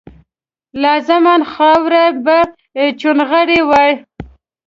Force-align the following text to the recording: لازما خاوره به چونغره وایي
لازما 0.83 1.35
خاوره 1.53 2.05
به 2.25 2.37
چونغره 2.99 3.57
وایي 3.69 3.95